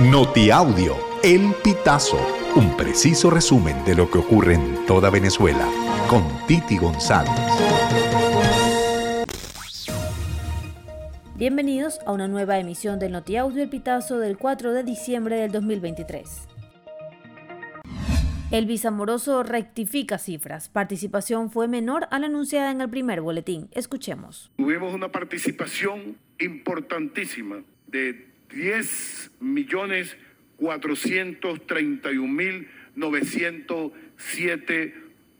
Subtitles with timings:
[0.00, 2.18] Notiaudio, El Pitazo,
[2.56, 5.68] un preciso resumen de lo que ocurre en toda Venezuela,
[6.10, 7.30] con Titi González.
[11.36, 16.48] Bienvenidos a una nueva emisión del Notiaudio El Pitazo del 4 de diciembre del 2023.
[18.50, 20.68] El bisamoroso rectifica cifras.
[20.68, 23.68] Participación fue menor a la anunciada en el primer boletín.
[23.70, 24.50] Escuchemos.
[24.56, 30.16] Tuvimos una participación importantísima de 10 millones
[30.56, 34.94] 431 mil 907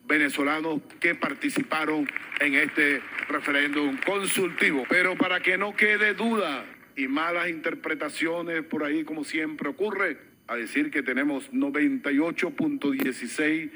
[0.06, 2.06] venezolanos que participaron
[2.40, 4.84] en este referéndum consultivo.
[4.88, 6.64] Pero para que no quede duda
[6.96, 13.70] y malas interpretaciones por ahí como siempre ocurre, a decir que tenemos 98.16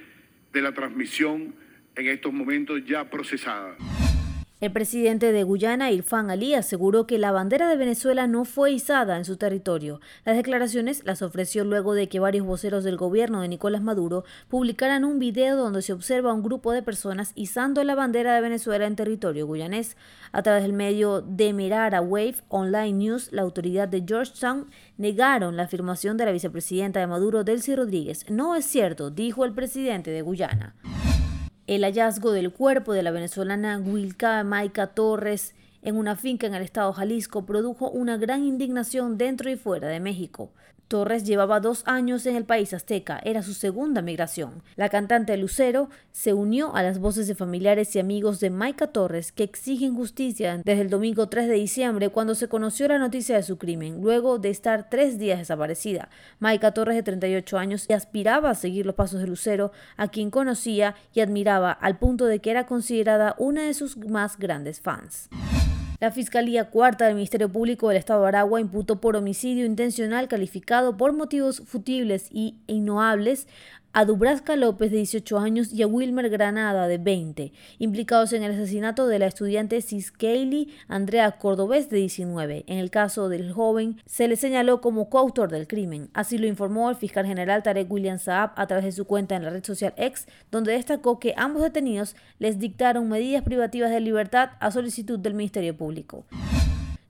[0.53, 1.55] de la transmisión
[1.97, 3.77] en estos momentos ya procesada.
[4.61, 9.17] El presidente de Guyana, Irfan Ali, aseguró que la bandera de Venezuela no fue izada
[9.17, 10.01] en su territorio.
[10.25, 15.05] Las declaraciones las ofreció luego de que varios voceros del gobierno de Nicolás Maduro publicaran
[15.05, 18.89] un video donde se observa a un grupo de personas izando la bandera de Venezuela
[18.89, 19.97] en territorio guyanés.
[20.33, 25.63] A través del medio de Mirara Wave Online News, la autoridad de Georgetown negaron la
[25.63, 28.29] afirmación de la vicepresidenta de Maduro, Delcy Rodríguez.
[28.29, 30.75] No es cierto, dijo el presidente de Guyana.
[31.69, 36.63] El hallazgo del cuerpo de la venezolana Wilka Maika Torres en una finca en el
[36.63, 40.53] estado Jalisco produjo una gran indignación dentro y fuera de México.
[40.89, 44.63] Torres llevaba dos años en el país azteca, era su segunda migración.
[44.75, 49.31] La cantante Lucero se unió a las voces de familiares y amigos de Maika Torres
[49.31, 53.43] que exigen justicia desde el domingo 3 de diciembre cuando se conoció la noticia de
[53.43, 56.09] su crimen, luego de estar tres días desaparecida.
[56.39, 60.95] Maika Torres de 38 años aspiraba a seguir los pasos de Lucero, a quien conocía
[61.13, 65.29] y admiraba al punto de que era considerada una de sus más grandes fans.
[66.01, 70.97] La Fiscalía Cuarta del Ministerio Público del Estado de Aragua imputó por homicidio intencional calificado
[70.97, 73.49] por motivos futibles y innoables
[73.93, 78.53] a Dubrasca López, de 18 años, y a Wilmer Granada, de 20, implicados en el
[78.53, 82.65] asesinato de la estudiante Ciskeili Andrea Cordobés, de 19.
[82.67, 86.11] En el caso del joven, se le señaló como coautor del crimen.
[86.15, 89.45] Así lo informó el fiscal general Tarek William Saab a través de su cuenta en
[89.45, 94.51] la red social X, donde destacó que ambos detenidos les dictaron medidas privativas de libertad
[94.61, 96.25] a solicitud del Ministerio Público.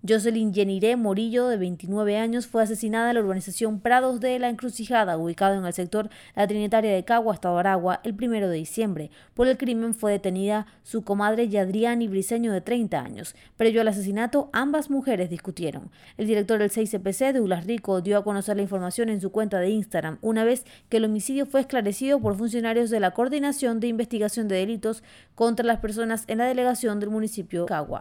[0.06, 5.18] Jocelyn Yeniré Morillo, de 29 años, fue asesinada en la urbanización Prados de la Encrucijada,
[5.18, 9.10] ubicado en el sector La Trinitaria de Cagua, Estado Aragua, el 1 de diciembre.
[9.34, 13.34] Por el crimen fue detenida su comadre Yadriani Briseño, de 30 años.
[13.56, 15.90] Previo al asesinato, ambas mujeres discutieron.
[16.16, 19.70] El director del 6CPC, Douglas Rico, dio a conocer la información en su cuenta de
[19.70, 24.46] Instagram, una vez que el homicidio fue esclarecido por funcionarios de la Coordinación de Investigación
[24.46, 25.02] de Delitos
[25.34, 28.00] contra las Personas en la delegación del municipio de Cagua.